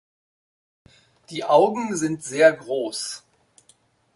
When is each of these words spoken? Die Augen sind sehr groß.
Die 1.29 1.43
Augen 1.43 1.95
sind 1.95 2.23
sehr 2.23 2.51
groß. 2.53 3.21